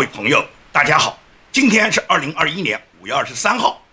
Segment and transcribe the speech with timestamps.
[0.00, 0.42] 各位朋友，
[0.72, 1.20] 大家好，
[1.52, 3.84] 今天是二零二一年五月二十三号。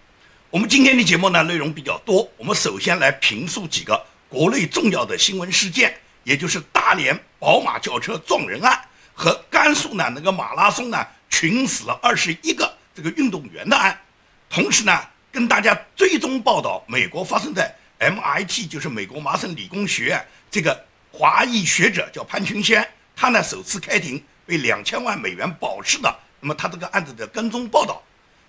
[0.49, 2.25] 我们今天的节目呢，内容比较多。
[2.37, 8.79] 我们首先来评述几个国内重要的新闻事件，也就是大连宝马轿车撞人案
[9.13, 13.99] 和甘肃呢那个马拉松呢群死了二十一个这个运动员的案。
[14.49, 14.97] 同时呢，
[15.29, 17.69] 跟大家追踪报道美国发生在
[17.99, 24.23] MIT，就是美国麻省理工学院这个华裔学者叫潘群先，他呢首次开庭。
[24.47, 28.01] 被两千万美元保释的，那么他这个案子的跟踪报道，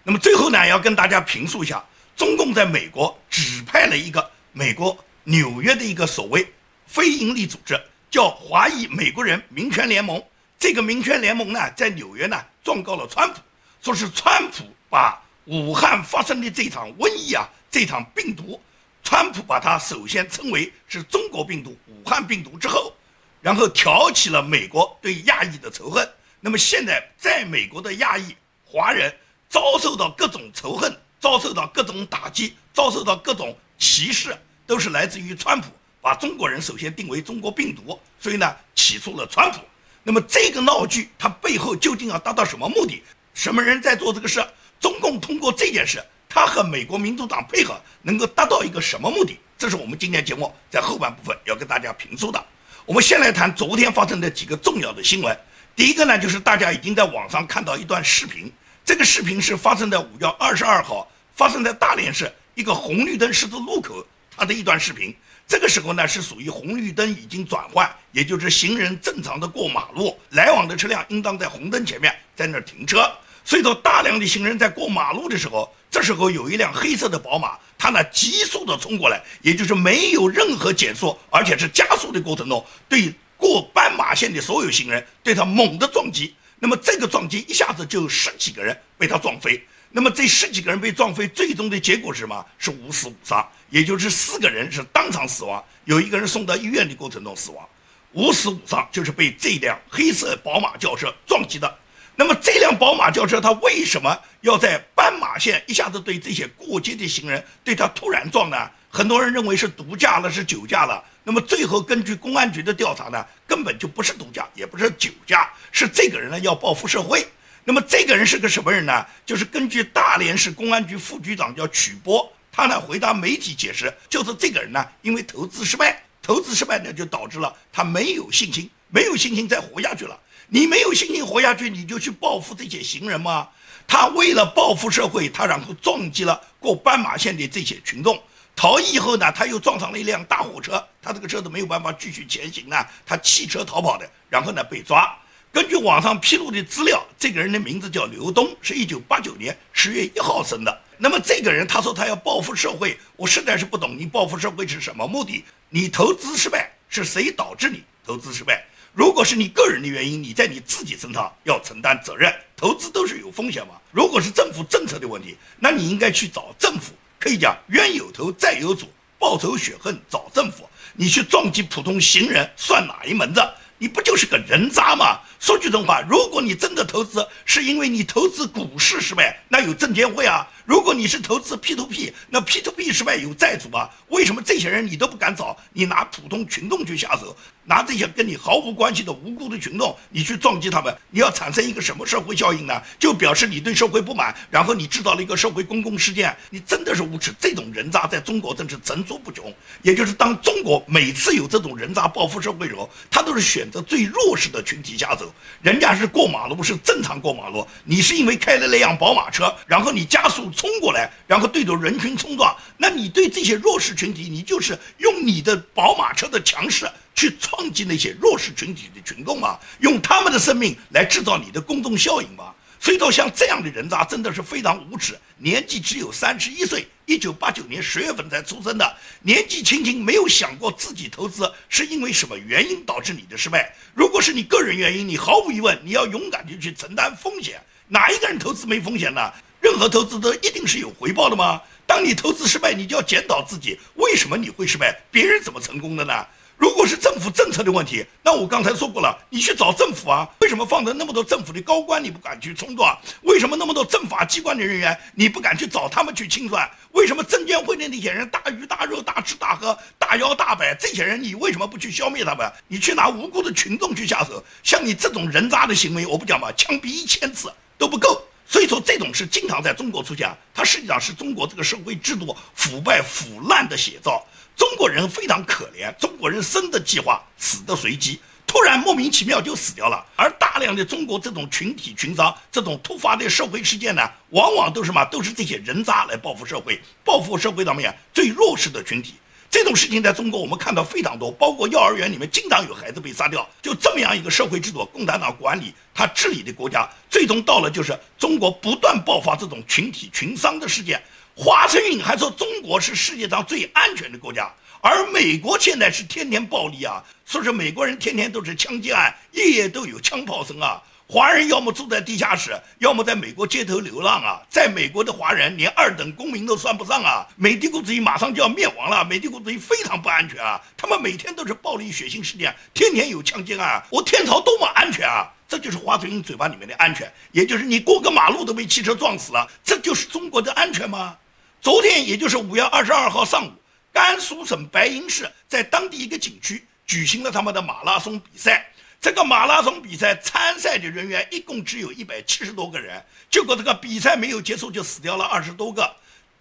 [0.05, 1.85] 那么最后呢，要跟大家评述一下，
[2.17, 6.51] 中共在美国指派了一个美国纽约的一个所谓
[6.87, 10.23] 非营利组织，叫华裔美国人民权联盟。
[10.57, 13.41] 这个民权联盟呢，在纽约呢状告了川普，
[13.83, 18.61] 说是川普把武汉发生的这场瘟疫啊，这场病毒，
[19.03, 22.95] 川普把它首先称为是中国病毒、武汉病毒之后。
[23.41, 26.09] 然后挑起了美国对亚裔的仇恨。
[26.41, 29.15] 那么现在，在美国的亚裔华人
[29.49, 39.59] 遭受到各种仇恨，遭受到各种打击，遭受到各种歧视，都是来自于川普把中国人首先定为中国病毒，所以呢起诉了川普。
[40.03, 43.03] 那么这个闹剧，它背后究竟要达到什么目的？
[43.35, 44.45] 什么人在做这个事？
[44.81, 49.39] 中共通过这件事，他和美国民主党配合，能够达到一个什么目的？
[49.59, 52.45] 这是我们今天节目在后半部分要跟大家评述的。
[52.89, 55.39] 我们先来谈昨天发生的几个重要的新闻。
[55.77, 58.51] 第一个呢，就是大家已经在网上看到一段视频，
[58.83, 64.03] 这个视频是发生在五月二十二号，发生在大连市一个红绿灯十字路口，
[64.35, 65.15] 它的一段视频。
[65.47, 73.07] 这个时候呢，是属于红绿灯已经转换，也就是行人正常的过马路，来往的车辆应当在红灯前面在那儿停车。
[73.45, 77.59] 所以说，大量的行人在过马路的时候，这时候有一辆黑色的宝马。
[77.79, 86.35] 他呢急速的冲过来，也就是没有任何减速，而且是加速的过程中，对过斑马线的所有行人对他猛的撞击。
[86.59, 89.65] 那么这个撞击一下子就有十几个人被他撞飞。
[89.91, 92.45] 那么这十几个人被撞飞，最终的结果是什么？
[92.59, 97.67] 是五死五伤，也就是四个人是当场死亡，有一个人送到医院的过程中死亡。
[98.13, 101.79] 五死五伤就是被这辆黑色宝马轿车撞击的。
[102.21, 108.57] 那么这辆宝马轿车，它为什么要在斑马线一下子对这些过街的行人对他突然撞呢？
[108.91, 111.01] 很多人认为是毒驾了，是酒驾了。
[111.23, 117.25] 那么最后根据公安局的调查呢，根本就不是毒驾，也不是酒驾，是这个人呢要报复社会。
[117.63, 119.07] 那么这个人是个什么人呢？
[119.25, 130.19] 就是根据大连市公安局副局长叫曲波，他呢回答媒体解释，就是这个人呢因为投资失败，投资失败呢就导致了他没有信心，没有信心再活下去了。
[130.51, 133.49] 你没有信心活下去，你就去报复这些行人吗？
[133.87, 138.19] 他为了报复社会，他然后撞击了过斑马线的这些群众。
[138.57, 145.15] 逃逸以后呢，他又撞上了一辆大货车，他这个车子没有办法继续前行呢，他弃车逃跑的，然后呢被抓。
[145.53, 150.83] 根据网上披露的资料，这个人的名字叫刘东，是一九八九年十月一号生的。
[150.97, 155.45] 那么这个人他说他要报复社会，我实在是不懂，你报复社会是什么目的？
[155.69, 158.65] 你投资失败是谁导致你投资失败？
[158.99, 162.35] 如果是你个人的原因，你在你自己身上要承担责任。
[162.57, 163.75] 投资都是有风险嘛。
[163.93, 166.93] 如果是政府政策的问题，那你应该去找政府。
[167.17, 170.69] 可以讲冤有头债有主，报仇雪恨找政府。
[170.95, 173.41] 你去撞击普通行人，算哪一门子？
[173.81, 175.21] 你不就是个人渣吗？
[175.39, 180.45] 说句真话，如果你真的投资是因为你投资股市失败，那有证监会啊。
[180.65, 183.89] 如果你是投资 P to P，那 P to P 失败有债主啊。
[184.09, 185.57] 为什么这些人你都不敢找？
[185.73, 187.37] 你拿普通群众去下手？
[187.69, 192.83] 拿这些跟你毫无关系的无辜的群众，你去撞击他们，你要产生一个什么社会效应呢？
[192.99, 197.31] 就表示你对社会不满，然后你制造了一个社会公共事件，你真的是无耻！
[197.39, 199.55] 这种人渣在中国真是层出不穷。
[199.83, 205.31] 也就是当中国每次有这种人渣报复社会的时候，他都是选择最弱势的群体下手。
[205.61, 216.89] 人家是过马路是正常过马路，你是因为开了那辆宝马车，然后你加速冲过来，然后对着人群冲撞，那你对这些弱势群体，你就是用你的宝马车的强势。
[217.19, 219.59] 去撞击那些弱势群体的群众吗？
[219.81, 222.55] 用他们的生命来制造你的公众效应吗？
[222.79, 225.19] 所以说，像这样的人渣真的是非常无耻。
[225.37, 233.75] 年纪只有三十一岁，一九八九年十月份才出生的，年纪轻轻没有想过自己投资是因为什么原因导致你的失败。
[233.95, 237.61] 如果是你个人原因，你毫无疑问你要勇敢的去承担风险。
[237.89, 239.33] 哪一个人投资没风险呢？
[239.61, 241.61] 任何投资都一定是有回报的吗？
[241.85, 244.97] 当你投资失败，你就要检讨自己，为什么你会失败？
[245.11, 246.25] 别人怎么成功的呢？
[246.59, 250.29] 如果是政府政策的问题，那我刚才说过了，你去找政府啊。
[250.41, 252.99] 为什么放着那么多政府的高官你不敢去冲撞？
[253.23, 256.69] 为什么那么多政法机关的人员你不敢去找他们去清算？
[256.93, 262.51] 为什么证监会的那些人大鱼大肉、大吃大喝、大摇大摆，这些人你为什么不去消灭他们？
[262.67, 264.43] 你去拿无辜的群众去下手？
[264.65, 268.21] 像你这种人渣的行为，我不讲嘛，枪毙一千次都不够。
[268.51, 274.25] 所以说，这种事经常在中国出现，它实际上是中国这个社会制度腐败腐烂的写照。
[274.59, 280.05] 中国人非常可怜，中国人生的计划，死的随机，突然莫名其妙就死掉了。
[280.17, 285.05] 而大量的中国这种群体群伤，这种突发的社会事件呢，往往都是什么？
[285.05, 289.15] 都是这些人渣来报复社会，报复社会上面最弱势的群体。
[289.49, 293.49] 这种事情在中国我们看到非常多，包括幼儿园里面经常有孩子被杀掉。
[293.63, 301.01] 就这么样一个社会制度，共产党管理他治理的国家，最终到了就是中国不断爆发这种群体群伤的事件。
[301.41, 310.83] 华春莹还说中国是世界上最安全的国家，而美国现在是天天暴力啊，说是美国人天天都是枪击案，夜夜都有枪炮声啊。
[311.07, 314.43] 华人要么住在地下室，要么在美国街头流浪啊。
[314.51, 317.25] 在美国的华人连二等公民都算不上啊。
[317.37, 320.61] 美帝国主义马上就要灭亡了，美帝国主义非常不安全啊。
[320.77, 323.81] 他们每天都是暴力血腥事件，天天有枪击案。
[323.91, 325.33] 我天朝多么安全啊！
[325.49, 331.17] 这就是华春莹嘴巴里面的安全，也就是你过个马路都被汽车撞死了，这就是中国的安全吗？
[331.61, 333.53] 昨天，也就是五月二十二号上午，
[333.93, 338.73] 甘肃省白银市在当地一个景区举行了他们的马拉松比赛。
[339.01, 345.95] 这个马拉松比赛参赛的人员一共只有一百七十多个人，结果这个比赛没有结束就死掉了二十多个。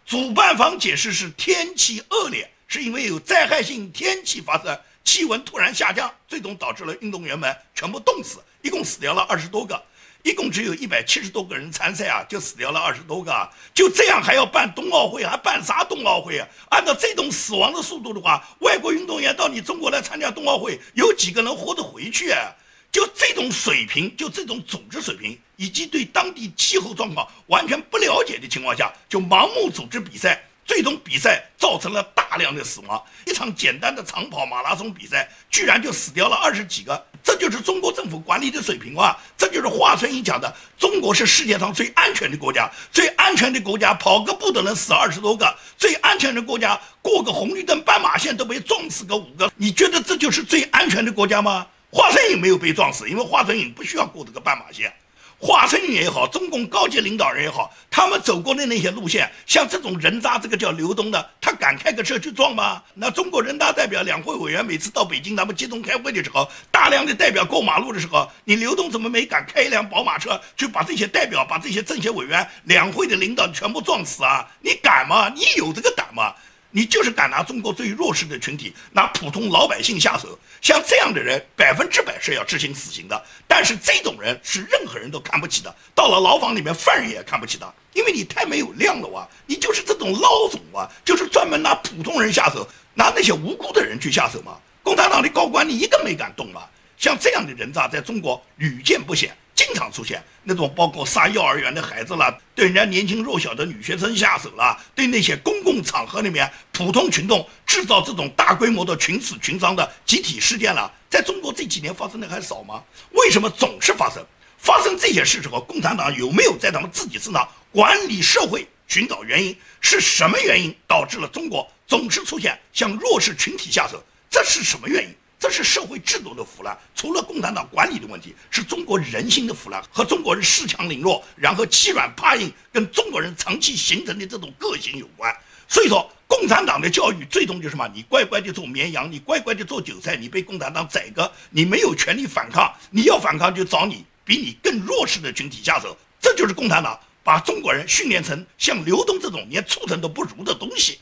[0.05, 9.83] 主办方解释是天气恶劣，是因为有灾害性天气发生，气温突然下降，最终导致了运动员们全部冻死，一共死掉了二十多个。
[10.27, 16.45] 一共只有一百七十多个人参赛啊，就死掉了二十多个，就这样还要办冬奥会，还办啥冬奥会啊？
[16.69, 22.51] 按照这种死亡的速度的话，外国运动员到你中国来参加冬奥会，有几个人活得回去啊？
[22.91, 30.43] 就这种水平，就这种组织水平，以及对当地气候状况完全不了解的情况下，就盲目组织比赛。
[30.65, 39.13] 最终比赛造成了大量的死亡，一场简单的长跑马拉松比赛居然就死掉了二十几个，这就是中国政府管理的水平啊！
[39.37, 51.67] 这就是华春莹讲的，中国是世界上最安全的国家，最安全的国家跑个步都能死二十多个，最安全的国家过个红绿灯斑马线都被撞死个五个，你觉得这就是最安全的国家吗？
[51.91, 54.93] 华春莹没有被撞死，因为华春莹不需要过这个斑马线。
[55.39, 62.81] 华春莹也好，中共高级领导人也好，他们走过的那些路线，像这种人渣，这个叫刘东的，他敢开个车去撞吗？
[62.95, 74.43] 那中国人大代表两会委员每次到北京，他们集中开会的时候，大量的代表过马路的时候，你刘东怎么没敢开一辆宝马车去把这些代表、把这些政协委员、两会的领导全部撞死啊？
[74.61, 75.29] 你敢吗？
[75.35, 76.33] 你有这个胆吗？
[76.71, 83.25] 你就是敢拿中国最弱势的群体，拿普通老百姓下手，像这样的人百分之百是要执行死刑的。
[83.47, 89.27] 但是这种人是任何人都看不起的，到了牢房里面，犯人也看不起他，因为你太没有量了哇！
[89.45, 94.57] 你就是这种孬种啊，就是专门拿普通人下手，拿那些无辜的人去下手嘛。
[94.83, 99.35] 共产党的高官你一个没敢动啊，像这样的人渣在中国屡见不鲜。
[99.57, 112.83] 经常出现那种包括杀幼儿园的孩子了，对人家年轻弱小的女学生下手了，对那些公共场合里面普通群众制造这种大规模的群死群伤的集体事件了，在中国这几年发生的还少吗？
[113.13, 114.23] 为什么总是发生？
[114.59, 119.57] 发生这些事之后，共产党有没有在他们自己身上管理社会，寻找原因？
[119.81, 124.03] 是什么原因导致了中国总是出现向弱势群体下手？
[124.29, 125.09] 这是什么原因？
[125.39, 135.31] 这是社会制度的腐烂，除了共产党管理的问题，是中国人心的腐烂和中国人恃强凌弱，然后欺软怕硬，跟中国人长期形成的这种个性有关。
[135.67, 137.87] 所以说，共产党的教育最终就是什么？
[137.93, 145.95] 你乖乖的做绵羊，你乖乖的做韭菜，你被共产党宰割，你没有权利反抗，你要反抗就找你比你更弱势的群体下手。
[146.19, 150.99] 这就是共产党把中国人训练成像刘东这种连畜生都不如的东西。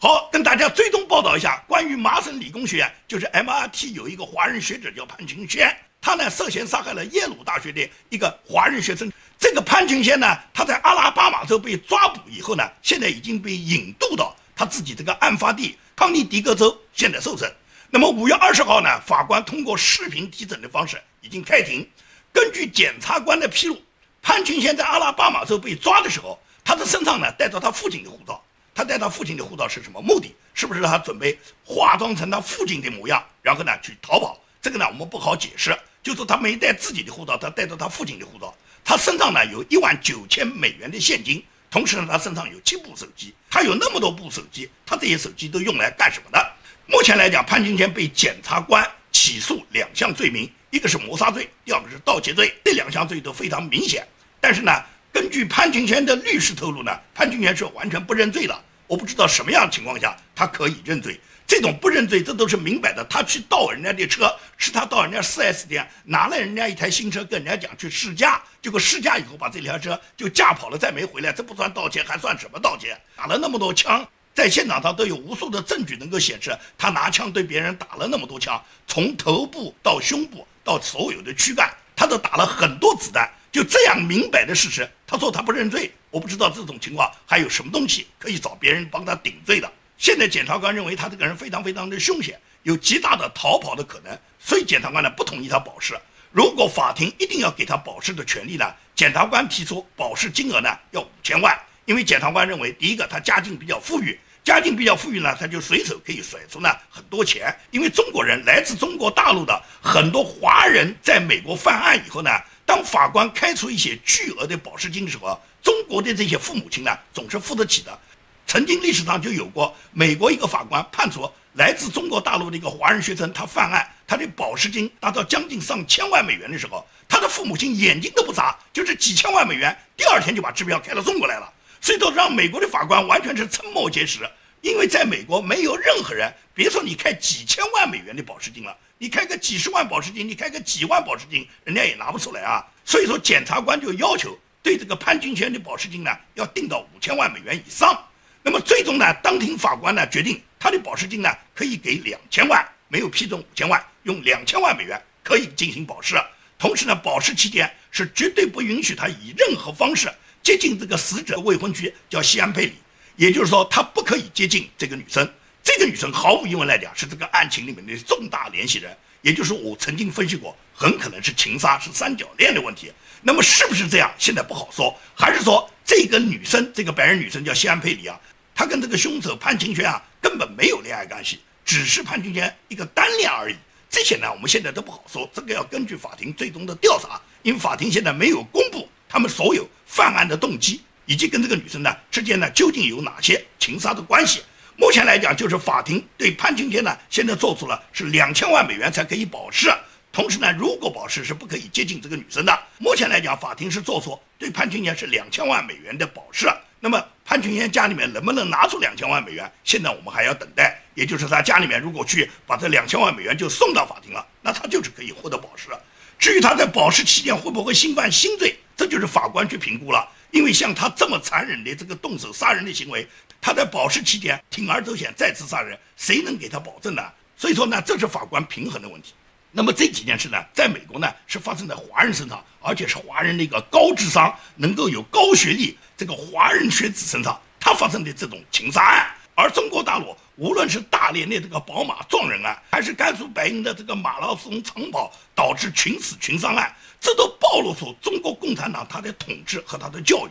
[0.00, 9.12] 好，跟大家追踪报道一下关于麻省理工学院，就是 MRT 有一个华人学者叫潘群先，他呢涉嫌杀害了耶鲁大学的一个华人学生。
[9.40, 17.52] 这个潘群先呢，他在阿拉巴马州被抓捕以后呢，现在已经被引渡到他自己这个案发地康涅狄格州，现在受审。
[17.90, 21.84] 那么五月二十号呢，法官通过视频提审的方式已经开庭。
[22.32, 23.76] 根据检察官的披露，
[24.22, 28.40] 潘群先在阿拉巴马州被抓的时候，他的身上呢带着他父亲的护照。
[28.78, 30.32] 他带他父亲的护照是什么目的？
[30.54, 34.40] 是不是他准备化妆成他父亲的模样，然后呢去逃跑？
[34.62, 35.76] 这个呢我们不好解释。
[36.00, 38.54] 就是他没带自己的护照，他带着他父亲的护照。
[38.84, 43.34] 他身上呢有一万九千美元的现金，同时呢他身上有七部手机。
[43.50, 46.52] 他有那么多部手机，他这些手机都用来干什么的？
[46.86, 54.06] 目前来讲，潘金莲被检察官起诉两项罪名，一个是谋杀罪，第二个是盗窃罪，这两项罪都非常明显。
[54.40, 54.70] 但是呢，
[55.12, 58.64] 根据潘金莲的律师透露呢，潘金莲是完全不认罪的。
[58.88, 61.20] 我不知道什么样的情况下他可以认罪。
[61.46, 63.02] 这种不认罪，这都是明摆的。
[63.08, 72.94] 他去盗人家的车，是他到人家 4S 店拿了人家一台新车，跟人家讲去试驾，结果试驾以后把这辆车就驾跑了，再没回来，这不算盗窃，还算什么盗窃？
[73.16, 83.26] 打了那么多枪，在现场上都有无数的证据能够显示他拿枪对别人打了那么多枪，从头部到胸部到所有的躯干，他都打了很多子弹。
[83.50, 89.70] 就这样明摆的事实，他说他不认罪，我不知道这种情况还有什么东西可以找别人帮他顶罪的。
[89.96, 95.98] 现在检察官认为他这个人非常非常的凶险，有极大的逃跑的可能，所以检察官呢不同意他保释。
[96.30, 107.54] 如果法庭一定要给他保释的权利呢，检察官提出保释金额呢要五千万，因为检察官认为，第一个他家境比较富裕，家境比较富裕呢，他就随手可以甩出呢很多钱。
[107.70, 112.30] 因为中国人来自中国大陆的很多华人在美国犯案以后呢，
[112.64, 117.98] 当法官开出一些巨额的保释金的时候，中国的这些父母亲呢总是付得起的。
[118.46, 131.52] 曾经历史上就有过，美国一个法官判处来自中国大陆的一个华人学生，他犯案，他的保释金达到将近上千万美元的时候，他的父母亲眼睛都不眨，就是几千万美元，第二天就把支票开到中国来了。
[131.80, 134.30] 所以说，让美国的法官完全是瞠目结舌，
[134.60, 142.64] 因为在美国没有任何人，别说你开几千万美元的保释金了，你开个几十万保释金，你开个几万保释金，人家也拿不出来啊。
[142.84, 148.04] 所以说，检察官就要求对这个潘金泉的保释金呢，要定到五千万美元以上。
[148.42, 156.16] 那么最终呢，当庭法官呢决定他的保释金呢可以给两千万，没有批准五千万，用两千万美元可以进行保释。
[156.58, 160.10] 同时呢，保释期间是绝对不允许他以任何方式
[160.48, 162.72] 接近这个死者未婚妻，叫西安佩里。
[163.16, 165.30] 也就是说，他不可以接近这个女生。
[165.62, 168.96] 这个女生毫无疑问来讲是这个案情里面的重大联系人。
[169.20, 172.90] 也就是我曾经分析过，很可能是情杀，是三角恋的问题。
[173.20, 174.10] 那么是不是这样？
[174.16, 174.98] 现在不好说。
[175.14, 178.18] 还是说这个女生，这个白人女生叫西安佩里啊？
[178.54, 183.56] 她跟这个凶手潘清泉啊，根本没有恋爱关系，只是潘清泉一个单恋而已。
[183.90, 194.42] 这些呢，我们现在都不好说，这个要根据法庭最终的调查，因为法庭现在没有公布他们所有犯案的动机，以及跟这个女生呢之间呢究竟有哪些情杀的关系。
[194.76, 199.68] 目前来讲，就是法庭对潘清泉呢现在做出了是两千万美元才可以保释，
[200.12, 202.56] 同时呢，如果保释是不可以接近这个女生的。
[202.78, 206.46] 目前来讲，法庭是做出对潘清泉是两千万美元的保释。
[206.80, 209.50] 那么潘群天家里面能不能拿出两千万美元？
[209.64, 210.80] 现在我们还要等待。
[210.94, 215.80] 也就是他家里面如果去把这两千万美元就送到法庭了，那他就是可以获得保释了。
[216.18, 220.08] 至于他在保释期间会不会新犯新罪，这就是法官去评估了。
[220.30, 223.06] 因为像他这么残忍的这个动手杀人的行为，
[223.40, 227.02] 他在保释期间铤而走险再次杀人，谁能给他保证呢？
[227.36, 229.14] 所以说呢，这是法官平衡的问题。
[229.50, 239.10] 那么这几件事呢，在美国呢是发生在华人身上，而且是华人的一个高智商、能够有高学历这个华人学子身上，他发生的这种情杀案。
[239.34, 250.30] 而中国大陆无论是大连的这个宝马撞人案，还是甘肃白银的这个马拉松长跑导致群死群伤案，这都暴露出中国共产党他的统治和他的教育，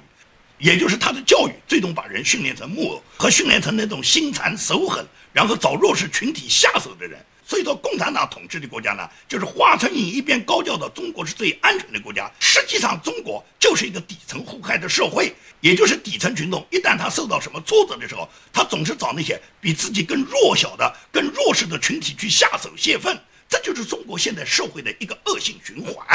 [0.58, 7.20] 也就是他的教育最终把人训练成木偶和训练成那种心残手狠，然后找弱势群体下手的人。
[7.50, 26.06] 所以说，共产党统治的国家呢，就是华春莹一边高叫的“中国是最安全的国家”，实际上中国就是一个底层互害的社会，也就是底层群众一旦他受到什么挫折的时候，他总是找那些比自己更弱小的、更弱势的群体去下手泄愤，这就是中国现在社会的一个恶性循环。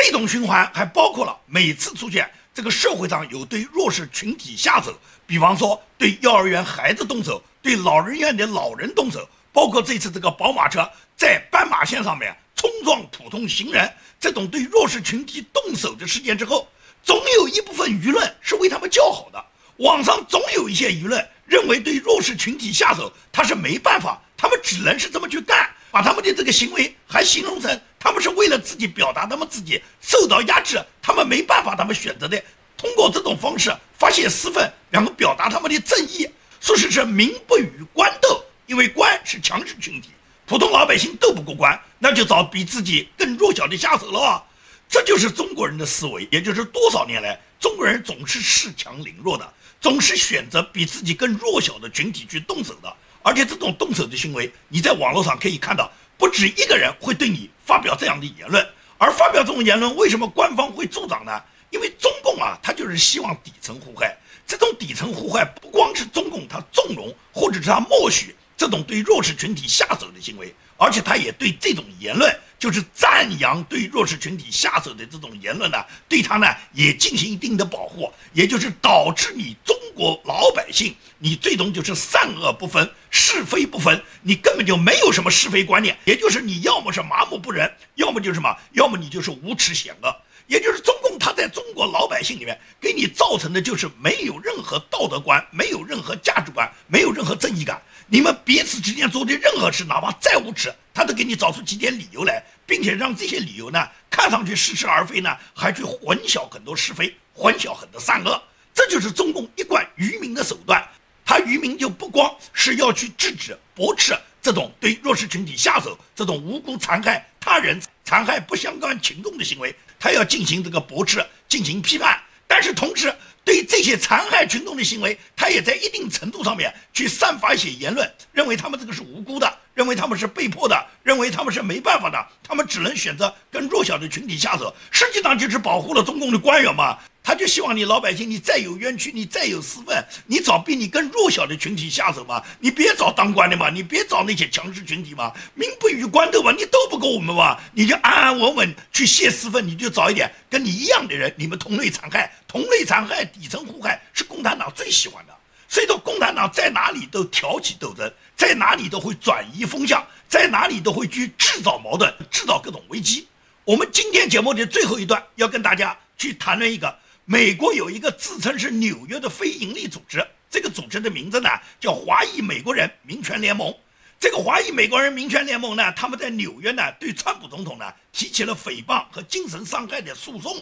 [0.00, 9.28] 这种循环还包括了每次出现这个社会上有对弱势群体下手，比方说对幼儿园孩子动手，对老人院的老人动手。
[9.52, 16.68] 包括这次这个宝马车在斑马线上面冲撞普通行人，这种对弱势群体动手的事件之后，
[17.02, 19.44] 总有一部分舆论是为他们叫好的。
[19.78, 32.42] 网上总有一些舆论认为对弱势群体下手他是没办法，他们只能是这么去干，把他们的这个行为还形容成他们是为了自己表达他们自己受到压制，他们没办法，他们选择的
[32.76, 36.28] 通过这种方式发泄私愤，然后表达他们的正义，
[36.60, 38.44] 说是是民不与官斗。
[38.66, 40.10] 因为官是强势群体，
[40.44, 44.44] 普通老百姓斗不过官，那就找比自己更弱小的下手了。
[44.90, 52.94] 这就是中国人的思维，也就是多少年来中国人总是恃强凌弱的，总是选择比自己更弱小的群体去动手的。
[53.22, 58.66] 而且这种动手的行为，你在网络上可以看到，不止一个人会对你发表这样的言论。
[58.98, 61.40] 而发表这种言论，为什么官方会助长呢？
[61.70, 64.18] 因为中共啊，他就是希望底层互害。
[64.46, 68.34] 这种底层互害不光是中共他纵容，或者是他默许。
[68.56, 90.16] 这种对弱势群体下手的行为，而且他也对这种言论，就是赞扬对弱势群体下手的这种言论呢，对他呢也进行一定的保护，也就是导致你中国老百姓，你最终就是善恶不分、是非不分，你根本就没有什么是非观念，也就是你要么是麻木不仁，要么就是什么，要么你就是无耻险恶。
[90.48, 97.82] 也就是中共，他在中国老百姓里面给你造成的就是没有任何道德观，没有任何价值观，没有任何正义感。
[98.10, 108.42] 你们彼此之间做的任何事，哪怕再无耻，他都给你找出几点理由来，并且让这些理由呢看上去似是而非呢，还去混淆很多是非，混淆很多善恶。
[108.74, 110.82] 这就是中共一贯愚民的手段。
[111.24, 119.74] 他愚民就不光是要去制止、驳斥这种对弱势群体下手、这种无辜残害他人、残害不相干群众的行为。
[120.00, 123.14] 他要进行这个驳斥，进行批判，但是同时
[123.48, 136.98] 对这些残害群众的行为，他也在一定程度上面去散发一些言论，认为他们这个是无辜的，认为他们是被迫的，认为他们是没办法的，他们只能选择跟弱小的群体下手，实际上就是保护了中共的官员嘛。
[137.28, 155.34] 他就希望你老百姓，你再有冤屈，你再有私愤，你找比你更弱小的群体下手嘛，你别找当官的嘛，你别找那些强势群体嘛，民不与官斗嘛，你斗不过我们嘛，你就安安稳稳去泄私愤，你就找一点跟你一样的人，你们同类残害，同类残害，底层互害是共产党最喜欢的，
[155.68, 163.28] 所以说共产党在哪里都挑起斗争，在哪里都会转移风向，在哪里都会去制造矛盾，制造各种危机。
[163.64, 166.96] 我们今天节目的最后一段要跟大家去谈论一个。
[167.30, 173.70] 美国有一个自称是纽约的非营利组织，这个组织的名字呢叫华裔美国人民权联盟。
[174.18, 180.56] 这个华裔美国人民权联盟呢，他们在纽约呢对川普总统呢提起了诽谤和精神伤害的诉讼。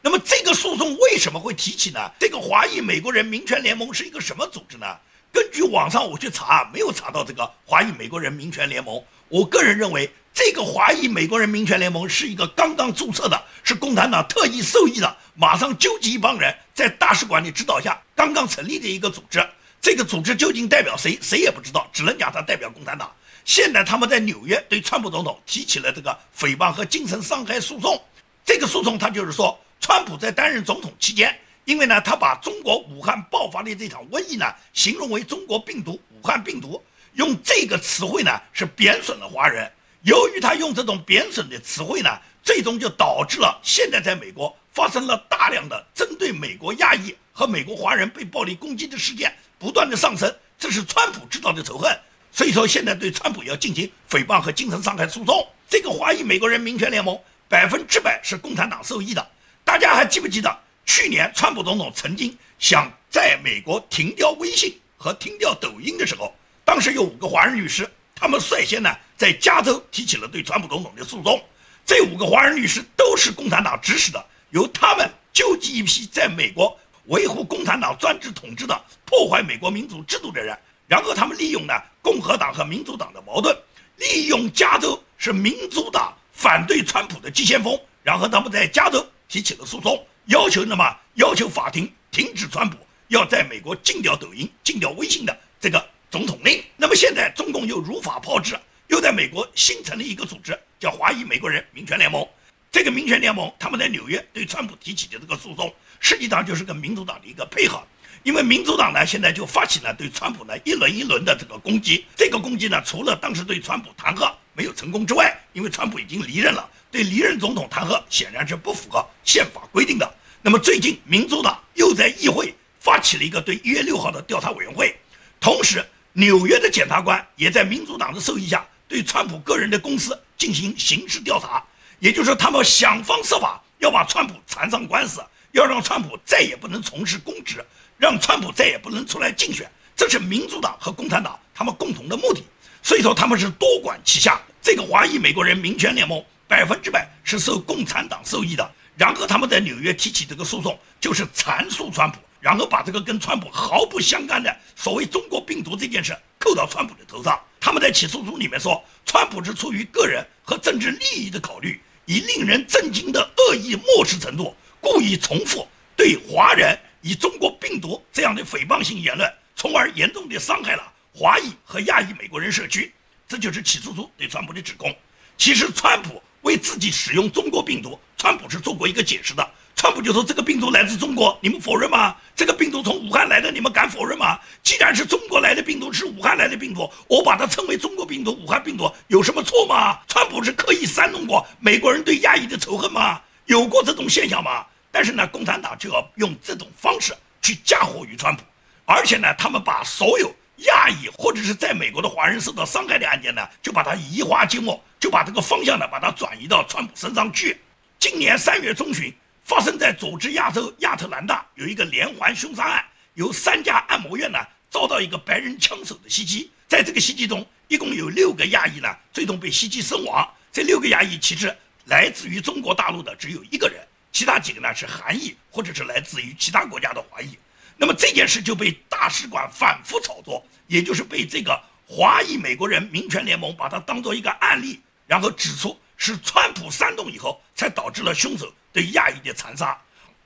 [0.00, 2.10] 那么这个诉讼为什么会提起呢？
[2.18, 4.86] 这个华裔美国人民权联盟是一个什么组织呢？
[5.30, 9.04] 根据网上我去查，没有查到这个华裔美国人民权联盟。
[9.28, 10.10] 我个人认为。
[10.36, 19.42] 这个华裔美国人民权联盟是一个刚刚注册的，是共产党特意授意的，马上纠集一帮人，在大使馆的指导下刚刚成立的一个组织。
[19.80, 23.10] 这个组织究竟代表谁，谁也不知道，只能讲它代表共产党。
[23.46, 27.98] 现在他们在纽约对川普总统提起了这个诽谤和精神伤害诉讼。
[28.44, 31.34] 这个诉讼他就是说，川普在担任总统期间，
[31.64, 36.84] 因为呢他把中国武汉爆发的这场瘟疫呢形容为中国病毒、武汉病毒，
[37.14, 39.72] 用这个词汇呢是贬损了华人。
[40.06, 42.08] 由于他用这种贬损的词汇呢，
[42.40, 51.90] 最终就导致了现在在美国发生了大量的针对美国亚裔和美国华人被暴力攻击的事件不断的上升，这是川普制造的仇恨。
[52.30, 55.44] 所以说现在对川普要进行诽谤和精神伤害诉讼。
[55.68, 59.28] 这个华裔美国人民权联盟百分之百是共产党受益的。
[59.64, 66.32] 大家还记不记得去年川普总统曾经想在美国停掉微信和停掉抖音的时候，
[66.64, 67.90] 当时有五个华人律师。
[68.18, 71.42] 他们率先呢，在加州提起了对川普总统的诉讼。
[71.84, 76.76] 这五个华人律师都是共产党指使的，由他们纠集一批在美国
[77.06, 83.56] 维护共产党专制统治的、破坏美国民主制度的人，然后他们利用呢共和党和民主党的矛盾，
[83.96, 92.76] 利用加州是民主党反对川普的急先锋，然后他们在加州提起了诉讼，要求那么要求法庭停止川普
[93.08, 95.84] 要在美国禁掉抖音、禁掉微信的这个。
[96.08, 96.62] 总统令。
[96.76, 98.56] 那么现在中共又如法炮制，
[98.88, 102.26] 又在美国新成立一个组织，叫华裔美国人民权联盟。
[102.70, 107.82] 这个民权联盟他们在纽约对川普提起的这个诉讼，实际上就是跟民主党的一个配合。
[108.22, 112.04] 因为民主党呢现在就发起了对川普呢一轮一轮的这个攻击。
[112.16, 120.14] 这个攻击呢除了当时对川普弹劾没有成功之外，因为川普已经离任了，对离任总统弹劾显然是不符合宪法规定的。
[120.42, 124.96] 那么最近民主党又在议会发起了一个对一月六号的调查委员会，
[125.40, 125.84] 同时。
[126.18, 131.62] 纽约的检察官也在民主党的授意下，对川普个人的公司进行刑事调查，
[131.98, 135.20] 也就是说，他们想方设法要把川普缠上官司，
[135.52, 137.64] 要让川普再也不能从事公职，
[137.98, 139.70] 让川普再也不能出来竞选。
[139.96, 142.42] 这是民主党和共产党他们共同的目的。
[142.82, 144.40] 所以说，他们是多管齐下。
[144.62, 152.18] 这个华裔美国人民权联盟百分之百是受共产党受益的，然后他们在纽约提起这个诉讼，就是阐述川普。
[152.38, 157.40] 然后把这个跟川普毫不相干的所谓中国病毒这件事扣到川普的头上。
[157.66, 172.94] 他们在起诉书里面说，川普是出于个人和政治利益的考虑，以令人震惊的恶意漠视程度，故意重复对华人以中国病毒这样的诽谤性言论，从而严重的伤害了华裔和亚裔美国人社区。
[173.26, 174.96] 这就是起诉书对川普的指控。
[175.36, 179.44] 其实，川普为自己使用中国病毒，川普是做过一个解释的。
[179.76, 182.16] 川普就说这个病毒来自中国，你们否认吗？
[182.34, 184.38] 这个病毒从武汉来的，你们敢否认吗？
[184.62, 190.00] 既然是中国来的病毒，是武汉来的病毒，我把它称为中国病毒、武汉病毒，有什么错吗？
[190.08, 193.20] 川普是刻意煽动过美国人对亚裔的仇恨吗？
[193.44, 194.64] 有过这种现象吗？
[194.90, 198.42] 但是呢，共产党就要用这种方式去嫁祸于川普，
[198.86, 200.34] 而且呢，他们把所有
[200.68, 207.60] 亚裔或者是在美国的华人受到伤害的案件呢，就把它移花接木，就把这个方向呢，把它转移到川普身上去。
[207.98, 209.12] 今年三月中旬。
[209.46, 220.28] 发生在佐治亚州亚特兰大有一个连环凶杀案，由三家按摩院呢遭到一个白人枪手的袭击，在这个袭击中，一共有六个亚裔呢最终被袭击身亡。
[220.52, 223.80] 这六个亚裔其实来自于中国大陆的只有一个人，
[224.10, 227.38] 其他几个呢是韩裔或者是来自于其他国家的华裔。
[227.76, 231.56] 那么这件事就被大使馆反复炒作，也就是被这个
[231.86, 238.52] 华裔美国人民权联盟把它当做一个案例，然后指出是川普煽动以后才导致了凶手。
[238.72, 239.74] 对亚裔的残杀，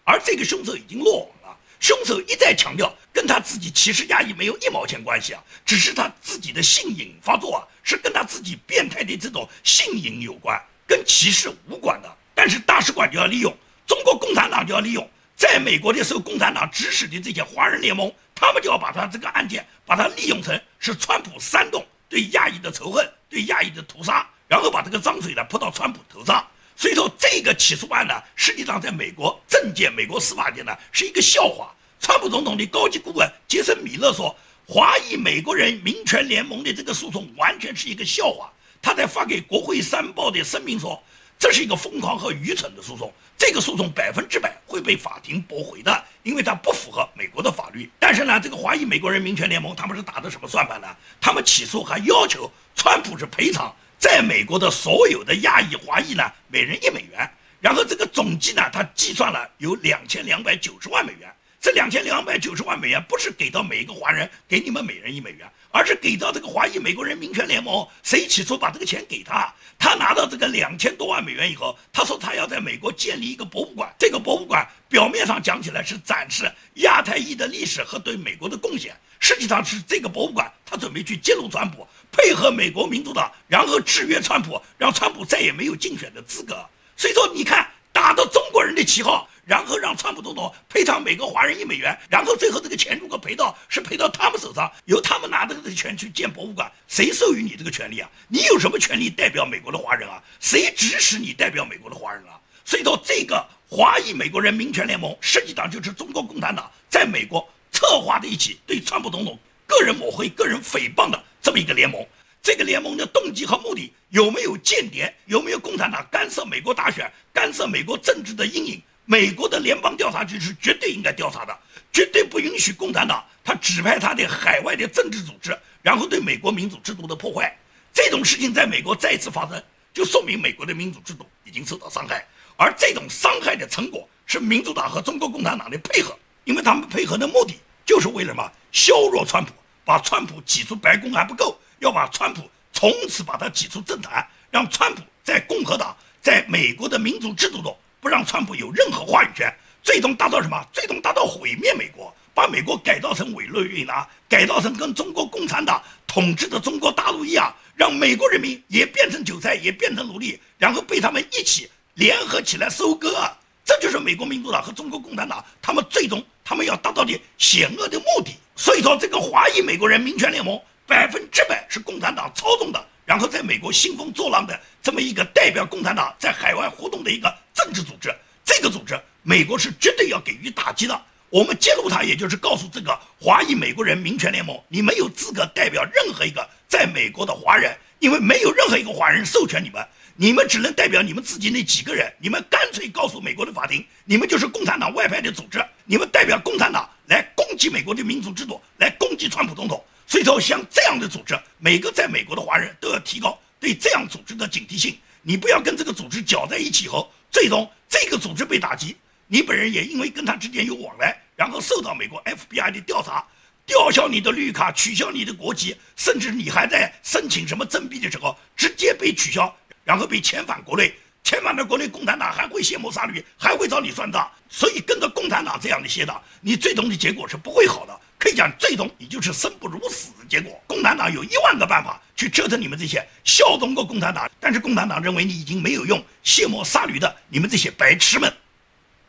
[0.03, 1.57] 而这个凶手已经落网了。
[1.79, 12.17] 凶手一再强调，跟他自己歧视亚裔没有一毛钱关系啊，只是他自己的性瘾发作啊，是跟他自己变态的这种性瘾有关，跟歧视无关的。
[12.35, 13.57] 但是大使馆就要利用，
[13.87, 26.45] 中国共产党就要利用，在美国的时候共产党指使的这些华人联盟，他们就要把他这个案件，把它利用成是川普煽动对亚裔的仇恨，对亚裔的屠杀，然后把这个脏水呢泼到川普头上。
[26.75, 31.71] 所以说，这个起诉案呢，实际上在美国政界、美国司法界呢，是一个笑话。
[32.01, 34.35] 川普总统的高级顾问杰森·米勒说，
[34.67, 38.51] 华裔美国人民权联盟的这个诉讼完全是一个笑话。
[38.83, 41.01] 他在发给国会山报的声明说，
[41.39, 47.91] 这是一个疯狂和愚蠢的诉讼，这个诉讼百分之百会被法庭驳回的，因为它不符合美国的法律。
[47.99, 50.89] 但是呢，这个华裔美国人民权联盟他们是打的什么算盘呢？
[51.21, 53.71] 他们起诉还要求川普是赔偿。
[54.01, 61.31] 在美国的所有的亚裔华裔呢，每人一美元，然后这个总计呢，他计算了有两千两百九十万美元。
[61.61, 67.87] 这两千两百九十万美元不是给到每一个华人，给你们每人一美元，而是给到这个华裔美国人民权联盟。
[68.03, 69.53] 谁起初把这个钱给他？
[69.79, 73.95] 他拿到这个两千多万美元以后，他说他要在美国建立一个博物馆。
[73.99, 81.87] 这个博物馆表面上讲起来是展示亚太裔的历史和对美国的贡献，实际上是这个博物馆他准备去揭露川普。
[82.13, 86.65] 配合美国民主党，然后制约川普，让川普再也没有竞选的资格。
[86.97, 98.11] 所以说，你看打着中国人的旗号，然后让川普总统赔偿每个华人一美元，然后最后这个钱如果赔到是赔到他们手上，由他们拿着这个钱去建博物馆，谁授予你这个权利啊？
[98.29, 100.23] 你有什么权利代表美国的华人啊？
[100.41, 102.39] 谁指使你代表美国的华人啊？
[102.65, 111.21] 所以说，这个华裔美国人民权联盟实际上就是中国共产党在美国策划的一起对川普总统个人抹黑、个人诽谤的。
[111.51, 112.07] 这么一个联盟，
[112.41, 115.13] 这个联盟的动机和目的有没有间谍？
[115.27, 118.81] 有没有共产党干涉美国大选、干涉美国政治的阴影？
[119.05, 121.59] 美国的联邦调查局是绝对应该调查的，
[121.93, 127.53] 绝对不允许共产党他指派他的海外的政治组织，然后对美国民主制度的破坏。
[127.93, 129.61] 这种事情在美国再次发生，
[129.93, 132.25] 就说明美国的民主制度已经受到伤害。
[132.57, 138.53] 而这种伤害的成果是民主党和中国共产党的配合，因为他们配合的目的就是为了什么？
[138.71, 139.53] 削弱川普。
[139.91, 150.65] 把川普挤出白宫还不够，要把川普从此把他挤出政坛，让川普在共和党在美国的民主制度中不让川普有任何话语权，最终达到什么？
[150.73, 163.29] 最终达到毁灭美国，把美国改造成委内瑞拉，改造成跟中国共产党统治的中国大陆一样，让美国人民也变成韭菜，也变成奴隶，然后被他们一起联合起来收割。
[163.65, 168.37] 这就是美国民主党和中国共产党他们最终他们要达到的险恶的目的。
[168.61, 178.15] 所以说，这个华裔美国人民权联盟百分之百是共产党操纵的，然后在美国兴风作浪的这么一个代表共产党在海外活动的一个政治组织。
[178.45, 181.01] 这个组织，美国是绝对要给予打击的。
[181.31, 189.83] 我们揭露它，也就是告诉这个华裔美国人民权联盟，你没有资格代表任何一个在美国的华人，因为没有任何一个华人授权你们。
[190.17, 199.85] 你们只能代表你们自己那几个人，你们干脆告诉美国的法庭，你们就是共产党外派的组织，你们代表共产党来攻击美国的民主制度，来攻击川普总统。
[200.07, 204.97] 所以说，像这样的组织，每个在美国的华人都要提高对这样组织的警惕性。
[205.23, 208.97] 你不要跟这个组织搅在一起后，最终这个组织被打击，
[209.27, 213.27] 你本人也因为跟他之间有往来，然后受到美国 FBI 的调查，
[213.67, 219.55] 吊销你的绿卡，取消你的国籍，甚至你还在申请什么征币的时候，直接被取消。
[219.83, 224.31] 然后被遣返国内，千万的国内，共产党还会卸磨杀驴，还会找你算账。
[224.49, 228.01] 所以跟着共产党这样的邪党，你最终的结果是不会好的。
[228.19, 230.61] 可以讲，最终你就是生不如死的结果。
[230.67, 238.33] 共产党有一万个办法去折腾你们这些效忠过共产党，但是共产党认为你已经没有用，卸磨杀驴的你们这些白痴们。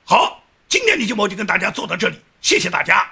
[0.03, 0.39] 好。
[0.69, 3.05] 今天的节目就跟大家做到这里，谢谢大家。